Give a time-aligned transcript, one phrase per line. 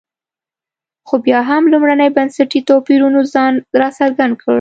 [1.07, 4.49] خو بیا هم لومړني بنسټي توپیرونو ځان راڅرګند کړ.